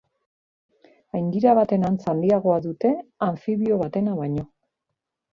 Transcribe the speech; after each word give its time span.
Aingira 1.17 1.51
baten 1.59 1.85
antz 1.89 1.99
handiagoa 2.13 2.55
dute 2.63 2.93
anfibio 3.27 3.77
batena 3.83 4.15
baino. 4.21 4.47